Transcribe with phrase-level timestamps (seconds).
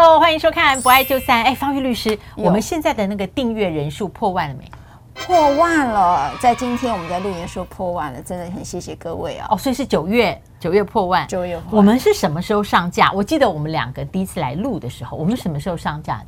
[0.00, 1.42] Hello，欢迎收看《不爱就散》。
[1.44, 4.70] 哎，方玉律师，我们现在的那个订阅人数破万了没？
[5.12, 9.48] 破万了，在今天我们在录音说破万了，真的很谢谢各位啊！
[9.50, 11.26] 哦，所以是九月，九月破万。
[11.26, 11.60] 九月。
[11.68, 13.10] 我们是什么时候上架？
[13.10, 16.26] 我记得我们两个第一次来录的时候，我们什么时候上架的？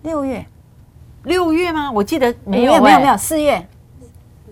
[0.00, 0.42] 六月，
[1.24, 1.92] 六月吗？
[1.92, 3.68] 我记得没有，没有，没有，四月，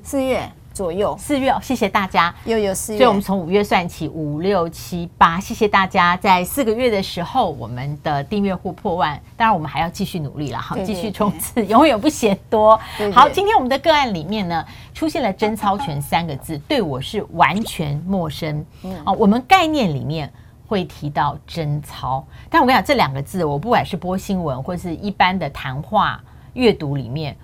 [0.03, 0.47] 四月。
[0.79, 12.79] 左右四月哦，谢谢大家，又有四月，所以我们从五月算起，五六七八，谢谢大家，在四个月的时候，我们的订阅户破万，当然我们还要继续努力了，好，继续冲刺，永远不嫌多。
[12.97, 18.65] 对对好，今天我们的个案里面呢，出现了贞操权三个字，对我是完全陌生。
[18.85, 20.33] 嗯，啊，我们概念里面
[20.69, 27.37] 会提到贞操，但我跟你讲，这两个字，我不管是播新闻或是一般的谈话阅读里面，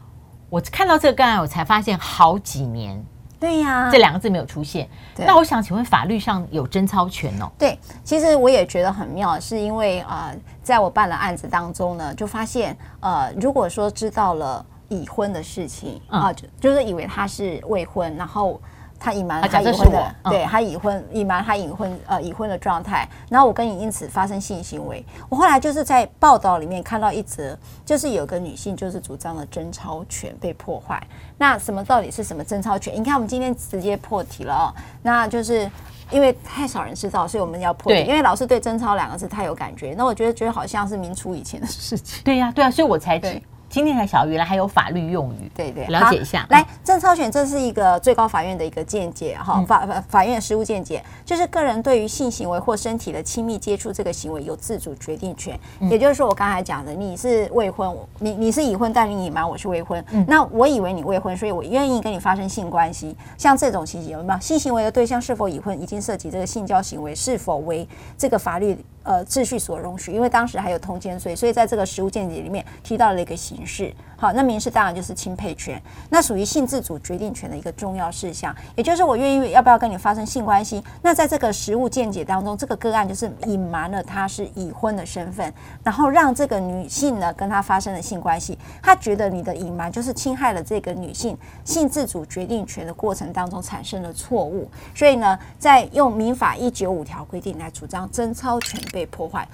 [0.48, 3.04] 我看到这个个案，我才发现好几年。
[3.44, 4.88] 对呀，这两个字没有出现。
[5.18, 7.50] 那我想请问，法律上有贞操权哦？
[7.58, 18.60] 对，其实我也觉得很妙，是因为呃，在我办的案子当中呢，就发现呃，如果说知道了已婚的事情啊，就就是以为他是未婚，然后。
[19.04, 25.04] 他隐瞒他已婚的，对他已婚隐瞒他已婚呃已婚的状态，然后我跟你因此发生性行为。
[25.28, 30.98] 我后来就是在报道里面看到一则，就是有个女性就是主张了贞操权被破坏。
[31.36, 32.94] 那什么到底是什么贞操权？
[32.94, 35.70] 你看我们今天直接破题了哦，那就是
[36.10, 38.00] 因为太少人知道，所以我们要破题。
[38.04, 42.24] 因为老师对贞操两个字太有感觉，那我觉得觉得好像是明初以前的事情。
[42.24, 43.42] 对呀，对啊，所以我才知。
[43.74, 46.46] 今天才晓得，原来还有法律用语，对对，了解一下。
[46.50, 55.58] 来，郑超选这是一个最高法院的一个见解哈，法法法院的实务见解，就是个人对于性行为或身体的亲密接触这个行为有自主决定权。
[55.90, 63.16] 也就是说，我刚才讲的，你是未婚，你你是已婚，但你隐瞒我是未婚，那我以为你未婚，所以我愿意跟你发生性关系。
[63.36, 64.38] 像这种情形有没有？
[64.38, 70.12] 性行为的对象是否已婚，已经涉及这个性交行为是否为这个法律呃秩序所容许？
[70.12, 73.94] 因为当时还有通奸罪，所以在这个实务见解里面提到了一个形式。
[74.16, 80.82] 好，那民事当然就是亲配权，那属于性自主决定权的一个重要事项，也就是我愿意要不要跟你发生性关系。
[81.02, 88.58] 那在这个实务见解当中，这个个案就是隐瞒了他是已婚的身份，然后让这个女性呢跟他发生了性关系。
[88.80, 99.46] 他觉得你的隐瞒就是侵害了这个女性性自主决定权的过程当中产生了错误，所以呢，在用民法一九五条规定来主张贞操权被破坏。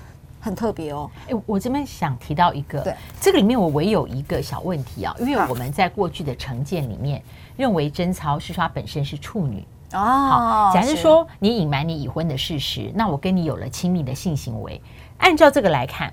[0.42, 7.22] 很特别哦，哎，我这边想提到一个，对，这个里面我唯有一个小问题啊，因为我们在过去的成见里面
[7.58, 9.62] 认为贞操是说她本身是处女
[9.92, 14.80] 哦，好，假设说你隐瞒你已婚的事实，那我跟你有了亲密的性行为，
[15.18, 16.10] 按照这个来看，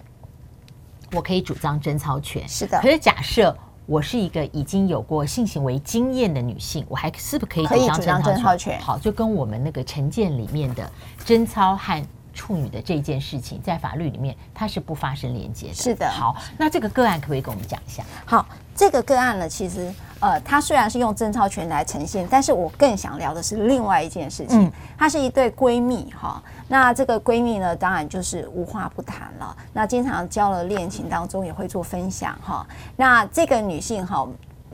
[1.14, 2.78] 我可以主张贞操权，是的。
[2.82, 8.78] 可是假设我是一个已经有过性行为经验的女性，我还是不是可以主张贞操权？
[8.82, 10.92] 好，就跟我们那个成见里面的
[11.24, 12.06] 贞操和
[12.38, 15.74] 处女的这件事情，在法律里面它是不发生连接的。
[15.74, 16.08] 是的。
[16.08, 18.03] 好，那这个个案可不可以跟我们讲一下？
[18.25, 24.66] 好，这个个案呢，其实呃，它虽然是用贞操权来呈现，但是我更想聊的是另外一件事情。
[24.66, 24.72] 嗯。
[25.00, 29.56] 它是一对闺蜜哈，那这个闺蜜呢，当然就是无话不谈了。
[29.74, 32.66] 那经常交了恋情当中也会做分享哈。
[32.96, 34.28] 那这个女性哈，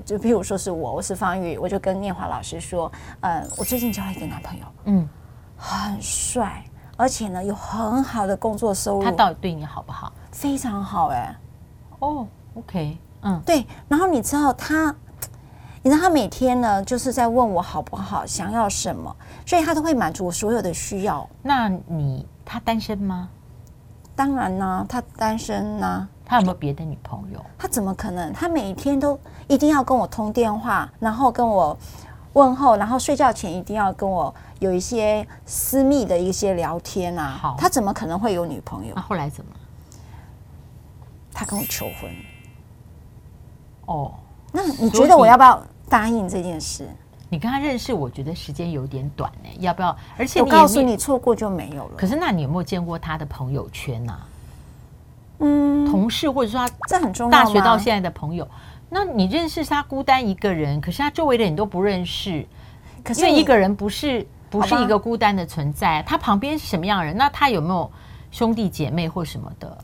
[0.05, 5.09] 就比如说是我，我是方玉，我就跟念华老师说，呃，我最近交了一个男朋友，嗯，
[5.57, 6.63] 很帅。
[6.95, 9.03] 而且呢，有很好的工作收入。
[9.03, 10.11] 他到底对你好不好？
[10.31, 11.35] 非常好哎、欸。
[11.99, 13.65] 哦、oh,，OK，嗯，对。
[13.87, 14.93] 然后你知道他，
[15.81, 19.15] 你知道他每天呢，就是在问我好不好，想要什么，
[19.45, 21.27] 所以他都会满足我所有的需要。
[21.41, 23.29] 那你他单身吗？
[24.15, 26.07] 当然呢，他单身呢。
[26.25, 27.45] 他有没有别的女朋友？
[27.57, 28.31] 他怎么可能？
[28.31, 31.77] 他每天都一定要跟我通电话，然后跟我
[32.33, 34.33] 问候，然后睡觉前一定要跟我。
[34.59, 38.93] 有一些私密的一些聊天啊，好，他怎么可能会有女朋友？
[38.95, 39.51] 那后来怎么？
[41.33, 42.09] 他跟我求婚。
[43.87, 44.13] 哦，
[44.53, 46.87] 那你觉得我要不要答应这件事？
[47.27, 49.93] 你跟他认识，我觉得时间有点短呢，要不要？
[50.17, 51.95] 而且我告诉你，错过就没有了。
[51.97, 54.19] 可是，那你有没有见过他的朋友圈啊？
[55.39, 57.31] 嗯，同事或者说他这很重要。
[57.31, 58.47] 大学到现在的朋友，
[58.93, 62.45] 那你认识他孤单一个人，可是他周围的人都不认识。
[63.03, 64.25] 可是因为一个人不是。
[64.53, 67.17] 不是一个孤单的存在，他旁边是什么样的人？
[67.17, 67.91] 那他有没有
[68.29, 69.75] 兄弟姐妹或什么的？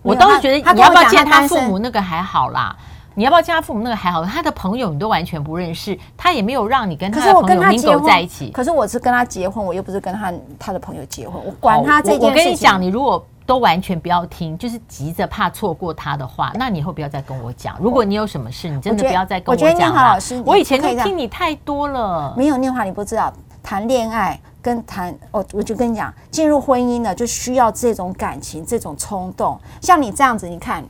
[0.00, 2.74] 我倒是觉得你要不要见他父母那个还好啦，
[3.14, 8.50] 你要不要见他父母那个还好，他的朋友你都完全不认识，他也没有让你跟他的朋友结婚在一起。
[8.50, 12.28] 可是我是跟他结婚，我又不是跟他他的朋友结婚，我管他这件事情。
[12.28, 17.76] 我跟你讲，你如果都完全不要听，就是急着怕错过他的话，那你以后不要再跟我讲。
[17.78, 19.72] 如果你有什么事，你真的不要再跟我讲了。
[19.72, 22.34] 我觉得念华老师，我以前都听你太多了。
[22.36, 23.32] 没有念华，你不知道。
[23.62, 29.58] 谈恋爱跟谈，我我就跟你讲，进入婚姻呢，就需要这种感情，这种冲动。
[29.80, 30.84] 像你这样子，你看，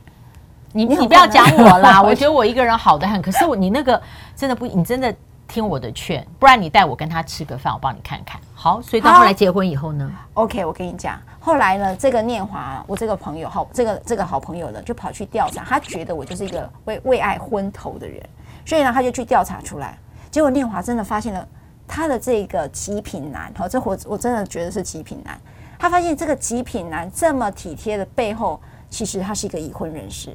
[0.75, 3.21] 你你 不要讲我啦， 我觉得我一个人好的很。
[3.21, 3.99] 可是我你那个
[4.35, 5.13] 真的不，你真的
[5.47, 8.39] 听我的劝，不然你带我跟他吃个饭，我帮你看看。
[8.53, 18.21] 好，所以到后来结婚以后呢？OK，我跟你讲，后来呢，这个念华，我这个朋友好，这个这个好朋友呢，就跑去调查，他觉得我就是一个为为爱昏头的人，
[18.65, 19.97] 所以呢，他就去调查出来。
[20.29, 21.47] 结果念华真的发现了
[21.87, 25.39] 他的这个极品男，好，这我我真的觉得是极品男。
[25.79, 30.31] 他发现这个极品男这么体贴的背后，其实他是一个已婚人士。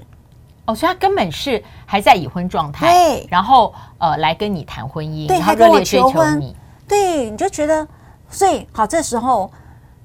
[0.71, 6.41] 哦，所以他根本是还在已婚状态，对，然后呃来跟你谈婚姻，对，还跟我求婚，
[6.89, 7.87] 对，你就觉得，
[8.29, 9.51] 所以好，这时候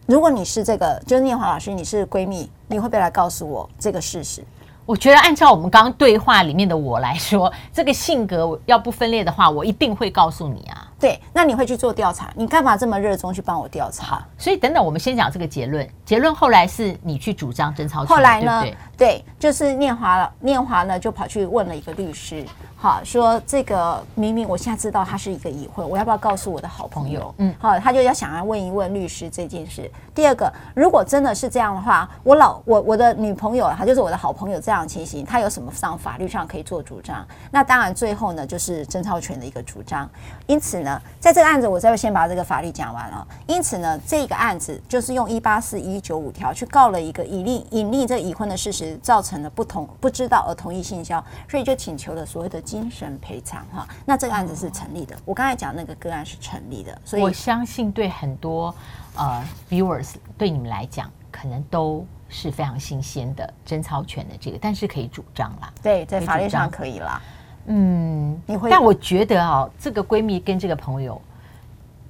[0.05, 4.43] 如果你是这个，就是念华老师，你是闺蜜，你会不会来告诉我这个事实？
[4.85, 10.85] 我觉得按照我们刚刚对话里面的我来说，这个性格要不分裂的话，我一定会告诉你啊。
[10.99, 12.31] 对，那你会去做调查？
[12.35, 14.23] 你干嘛这么热衷去帮我调查？
[14.37, 15.89] 所以等等，我们先讲这个结论。
[16.05, 18.61] 结论后来是你去主张贞操权，后来呢？
[18.61, 22.45] 对，对，对，就是念华了，念华呢就跑去问了一个律师。
[22.77, 27.33] 好，说这个明明我现在知道他是一个已婚，我要不要告诉我的好朋友？
[27.39, 29.89] 嗯，好，他就要想要问一问律师这件事。
[30.13, 37.25] 第二个，如果真的是这样的话，我老我我的女朋友，她就是我的好朋友，这样的情形，她有什么上法律上可以做主张？
[37.49, 40.07] 那当然，最后呢就是贞操权的一个主张。
[40.45, 43.27] 因此呢，在这个案子，我再先把这个法律讲完了。
[43.47, 52.61] 因此呢，这个案子就是用一八四一九五条去告了一个隐匿隐匿这已婚的事实，造成了不同不知道而同意性交，所以就请求了所谓的。
[52.65, 55.15] 精神赔偿哈，那这个案子是成立的。
[55.23, 58.73] 我刚才讲那个个案是成立的，所以我相信对很多
[59.15, 65.71] 呃 viewers 对你们来讲，可能都是非常新鲜的贞操权的这个，但是可以主张啦。
[65.83, 67.21] 对，在法律上可以啦。
[67.67, 68.69] 嗯，你会？
[68.71, 71.21] 但我觉得哦，这个闺蜜跟这个朋友，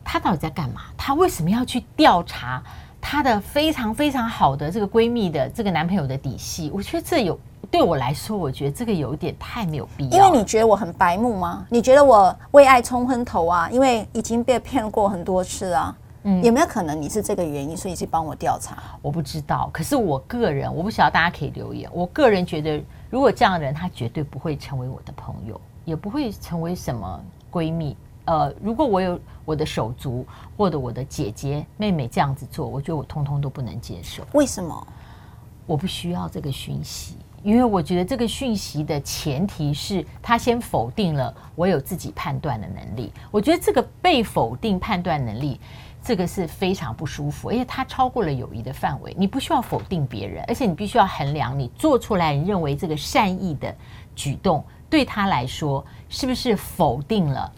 [0.03, 0.83] 她到底在干嘛？
[0.95, 2.63] 她为什么要去调查
[3.07, 6.71] 她的非常非常好的这个闺蜜的这个男朋友的底细？
[6.73, 7.39] 我觉得这有。
[7.69, 10.17] 对我来说，我觉得这个有点太没有必要。
[10.17, 11.67] 因为你觉得我很白目吗？
[11.69, 13.69] 你觉得我为爱冲昏头啊？
[13.69, 15.95] 因为已经被骗过很多次啊。
[16.23, 18.81] 嗯，有没有可能你是这个原因，所以去帮我调查？
[19.03, 19.69] 我不知道。
[19.71, 21.87] 可是我个人，我不晓得大家可以留言。
[21.93, 27.21] 我个人觉得，如果这样的人，他绝对不会成为我的朋友，也不会成为什么
[27.51, 27.95] 闺蜜。
[28.25, 30.25] 呃，如果我有我的手足
[30.57, 34.25] 或者我的姐姐妹妹这样子做，我觉得我通通都不能接受。
[34.33, 34.87] 为什么？
[35.65, 37.15] 我不需要这个讯息。
[37.43, 43.13] 因为我觉得这个讯息的前提是他先否定了我有自己判断的能力。
[43.29, 45.59] 我觉得这个被否定判断能力，
[46.01, 49.15] 这个是非常不舒服，而且它超过了友谊的范围。
[49.15, 53.75] 你不需要否定别人，而且你必须要衡量你做出来你认为这个善意的
[54.15, 57.51] 举动对他来说是不是否定了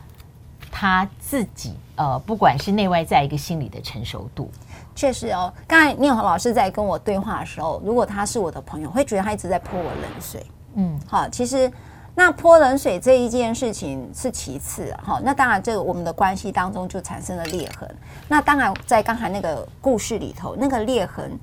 [0.79, 4.47] 他自己，呃，不管是内外在一个心理的成熟度。
[4.93, 10.45] 确实哦，刚才念华老师在跟我对话的时候，如果他是我的朋友，会觉得他一直在泼我冷水。
[10.75, 11.71] 嗯，好，其实
[12.13, 17.89] 那泼冷水这一件事情是其次，哈，那当然这个我们的关系当中就产生了裂痕。
[18.27, 21.35] 那当然在刚才那个故事里头，那个裂痕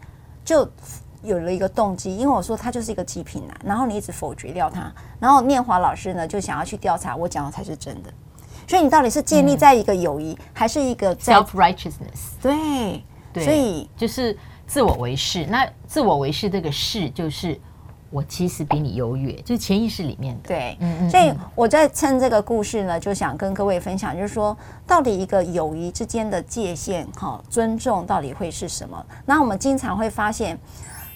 [0.44, 0.64] 就
[1.25, 8.12] 有了一个动机，因为我说他就是一个极品男，然后你一直否决掉他，然后念华老师呢就想要去调查我讲的才是真的，
[8.66, 12.34] 所以你到底是建立在一个友谊，还是一个 self righteousness？
[12.43, 13.02] 对。
[13.32, 15.44] 对，所以就是自我为是。
[15.46, 17.61] 那自我为是这个是，就是
[18.08, 20.46] 我其实比你优越，就是潜意识里面的。
[20.46, 21.10] 对，嗯嗯。
[21.10, 29.05] 所以我在趁这个故事呢，就想跟各位分享，就是说，到底一个友谊之间的界限，哈，尊重到底会是什么？
[29.27, 30.56] 那我们经常会发现，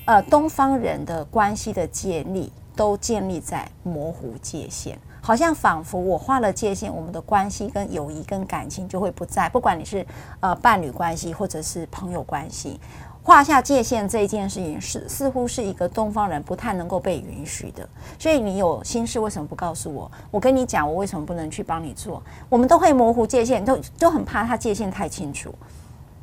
[0.06, 4.98] 呃，东方人的关系的建立都建立在模糊界限。
[5.28, 9.46] 好像仿佛我画了界限，我们的关系跟友谊跟感情就会不在。
[9.46, 10.06] 不管你是
[10.40, 12.80] 呃伴侣关系或者是朋友关系，
[13.22, 17.86] 画下界限这一件事情是似乎是一个东方人不太能够被允许的。
[18.18, 20.10] 所以你有心事为什么不告诉我？
[20.30, 22.22] 我跟你讲，我为什么不能去帮你做？
[22.48, 25.54] 我们都会模糊界限，都都很怕他界限太清楚。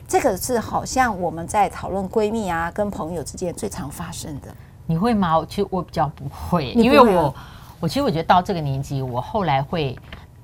[0.08, 4.48] 这个是好像我们在讨论闺蜜啊跟朋友之间最常发生的。
[4.88, 5.46] 你会吗？
[5.48, 7.32] 其实我比较不会，因为我。
[7.80, 9.98] 我其实我觉得到这个年纪，我后来会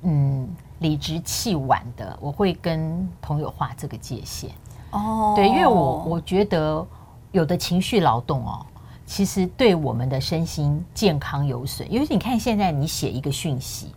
[0.04, 0.48] 嗯
[0.80, 4.50] 理直气晚的，我会跟朋友划这个界限。
[4.92, 6.86] 哦，对，因为我我觉得
[7.32, 8.66] 有的情绪劳动哦，
[9.06, 11.92] 其实对我们的身心健康有损。
[11.92, 13.96] 尤其你看现在你写一个讯息，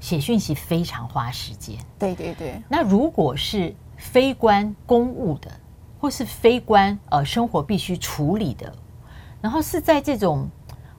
[0.00, 1.76] 写讯息非常花时间。
[1.98, 2.60] 对对对。
[2.68, 5.50] 那如果是非关公务的，
[6.00, 8.70] 或是非关呃生活必须处理的，
[9.40, 10.48] 然后是在这种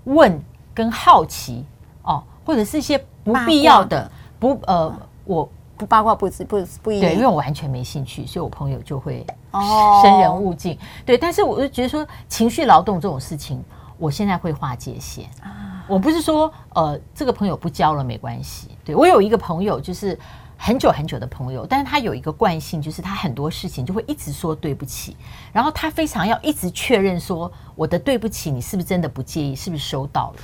[0.05, 0.41] 问。
[0.77, 1.65] 跟好奇
[2.03, 4.93] 哦，或者是一些不必要的不呃，
[5.25, 7.09] 我不八卦不不不不一定。
[7.09, 10.77] 对，因为我完全没兴趣，所以我朋友就会哦生人勿近。
[11.03, 13.63] 对，但是我就觉得说情绪劳动这种事情，
[13.97, 15.83] 我现在会划界限啊。
[15.87, 18.69] 我不是说呃这个朋友不交了没关系。
[18.85, 20.15] 对，我有一个朋友就是。
[20.59, 25.15] 很久很久的朋友，但是他有一个惯性，就是他很多事情就会一直说对不起，
[25.53, 30.41] 然后他非常要一直确认说我的对不起，你是不是真的不介意，是不是收到了？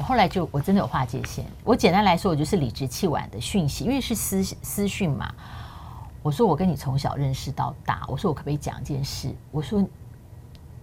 [0.00, 5.30] 我后来就我真的有划界线，我简单来说，我就是理直气晚的讯息，因为是私私讯嘛。
[6.22, 9.30] 我说我跟你从小认识到大，我说我可不可以讲一件事？
[9.50, 9.86] 我说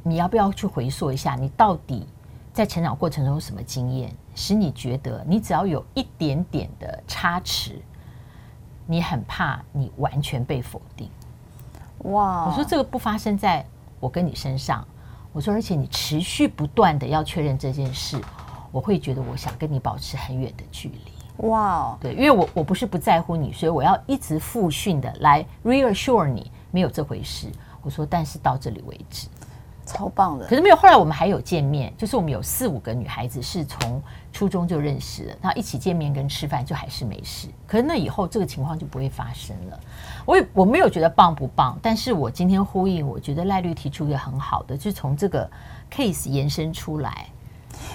[0.04, 2.08] 你要不要去回溯一下，你到底
[2.54, 7.82] 在成长过程中有什么经验，使你觉得你只要有一点点的差池。
[8.86, 11.10] 你很怕你完全被否定，
[12.04, 12.46] 哇！
[12.46, 13.66] 我说这个不发生在
[14.00, 14.88] 我跟你身上，
[15.34, 18.18] 我说而且你持续不断的要确认这件事，
[18.72, 21.98] 我会觉得我想跟你保持很远的距离，哇！
[22.02, 27.48] 对，因为我我不是不在乎你，所以我要一直复训的来 reassure 你没有这回事。
[27.82, 29.28] 我说但是到这里为止。
[29.90, 30.76] 超棒的，可是没有。
[30.76, 37.48] 后来我们还有见面，就是我们有四五个女孩子是从初中就认识了，然后一起见面跟吃饭就还是没事。
[37.66, 39.80] 可是那以后这个情况就不会发生了。
[40.26, 45.50] 我也我没有觉得棒不棒，但是我今天呼应，我觉得赖律提出一个很好的，就是从这个
[45.90, 47.28] case 延伸出来。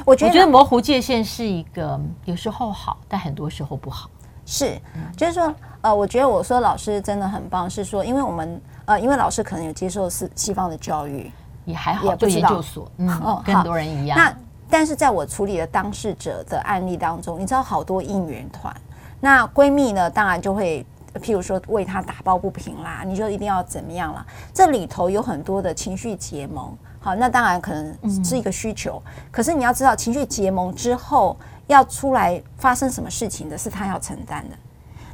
[0.04, 4.10] 我觉得我觉得模糊界限是一个有时候好，但很多时候不好。
[4.44, 4.80] 是，
[5.16, 11.30] 就是说，呃，我觉得我说老师真的很棒，是说，因为我们呃，因为老师可能有接受是西方的教育。
[11.64, 14.18] 也还好，就研究所，嗯，哦，跟很多人一样。
[14.18, 14.36] 那
[14.68, 18.74] 但是在我处理的当事者的案例当中，你知道好多应援团，
[19.20, 20.84] 那闺蜜呢，当然就会，
[21.20, 24.26] 譬如说为她打抱不平啦，你就一定要怎么样啦。
[24.52, 34.56] 这里头有很多的情绪结盟，好，那当然可能是一个需求，嗯、可是你要知道，情绪结盟之后要出来发生什么事情的，是他要承担的。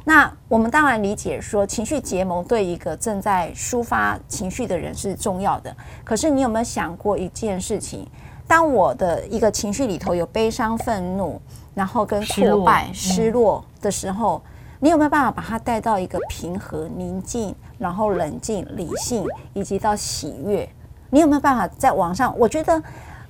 [0.05, 5.75] 那我们当然理解说，情绪结盟对一个正在抒发情绪的人是重要的。
[6.03, 8.07] 可是你有没有想过一件事情？
[8.47, 11.41] 当我的一个情绪里头有悲伤、愤怒，
[11.75, 14.41] 然后跟挫败、失落的时候，
[14.79, 20.67] 你有没有办法把它带到一个平和、宁静，然后冷静、理性，以及到喜悦？
[21.09, 22.37] 你有没有办法在网上？
[22.37, 22.81] 我觉得，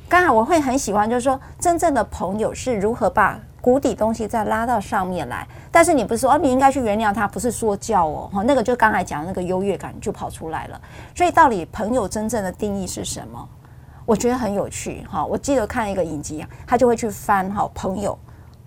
[0.08, 3.40] 刚才我会很喜欢，就是说，真正的朋友是如何把。
[3.62, 10.82] 谷底东西再拉到上面来，但是你不是说哦，你应该去原谅他，不是说教哦，哈，那个就刚才讲的那个优越感就跑出来了。
[11.14, 13.50] 所以到底朋友真正的定义是什么？
[14.06, 15.26] 我觉得很有趣哈。
[15.26, 18.18] 我记得看一个影集，他就会去翻哈朋友，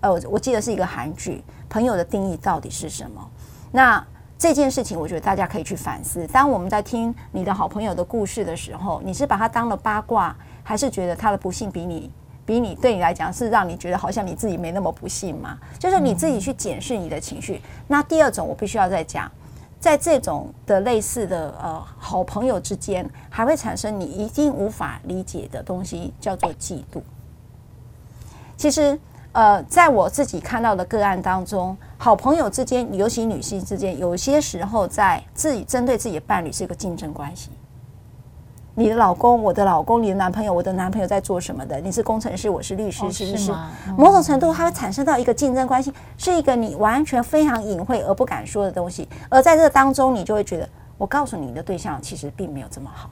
[0.01, 3.29] 呃，我记得是一个韩剧，朋友的定义到底是什么？
[3.71, 4.05] 那
[4.43, 6.27] 这件事情，我觉得大家可以去反思。
[6.27, 12.11] 当我们在听你的好朋友的故事的时候，你是把他当了八卦，还是觉得他的不幸比你？
[12.45, 15.57] 比你对你来讲是让你觉得好像你自己没那么不幸吗？
[15.79, 17.61] 就是你自己去检视你的情绪。
[17.87, 19.31] 那第二种，我必须要再讲，
[19.79, 27.01] 在这种的类似的呃好朋友之间，还会产生你一定无法理解的东西，叫做嫉妒。
[28.57, 28.99] 其实
[29.33, 37.49] 呃，在我自己看到的个案当中，好朋友之间，尤其女性之间，有些时候在自己针对自己的伴侣是一个竞争关系。
[38.75, 41.79] 你的老公，我的老公，你的男朋友，我的男朋友在做什么的？
[41.79, 43.51] 你是工程师，我是律师，是不是？
[43.97, 49.07] 某种程度，它会产生到一个竞争关系，是一个你完全非常隐晦而不敢说的东西。
[49.29, 53.09] 而在这当中，你就会觉得，我告诉你，你的对象其实并没有这么好。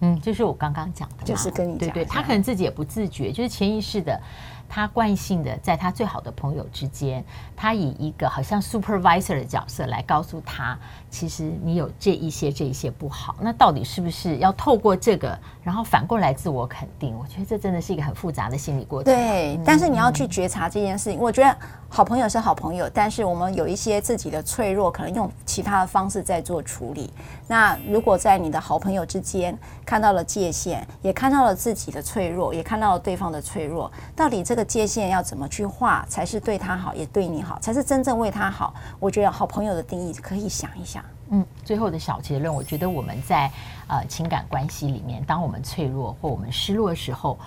[0.00, 4.20] 嗯，就是我刚刚讲的，就是跟你讲，对对，他可能自己也不自觉，就是潜意识的。
[4.68, 7.24] 他惯性的在他最好的朋友之间，
[7.56, 10.78] 他以一个好像 supervisor 的角色来告诉他，
[11.10, 13.36] 其实你有这一些这一些不好。
[13.40, 17.16] 那到底是不是要透过这个，然后反过来自我肯定？
[17.18, 19.12] 我觉得这真的是一个很复杂的心理过程。
[19.12, 21.18] 对，嗯、但是你要去觉察这件事情。
[21.18, 21.56] 我觉得
[21.88, 27.10] 好朋友是好朋友，但是我们有一些自己的脆弱，可能用其他的方式在做处理。
[27.46, 29.56] 那如果在你的好朋友之间
[29.86, 38.74] 看到了界限，也看到了自己的脆弱，也看到了对方的脆弱，到底这个界限要怎么去画，才是对他好，也对你好，才是真正为他好？
[38.98, 41.04] 我觉得好朋友的定义可以想一想。
[41.30, 43.48] 嗯，最后的小结论，我觉得我们在
[43.86, 47.38] 呃情感关系里面，当我们脆弱或我们失落的时候，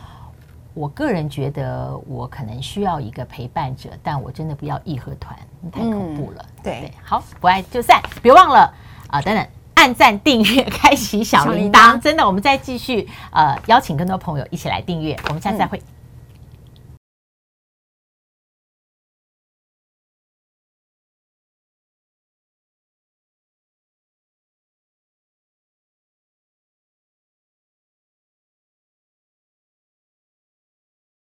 [0.73, 5.37] 我个人觉得我可能需要一个陪伴者，但我真的不要义和团，
[5.69, 6.45] 太恐怖了。
[6.47, 8.59] 嗯、对，对，好，不爱就散，别忘了
[9.07, 9.45] 啊、呃，等等。
[9.73, 15.77] 按赞、订阅、开启小铃铛，真的，我们再继续呃，邀请更多朋友一起来订阅，我们下次再会。
[15.79, 16.00] 嗯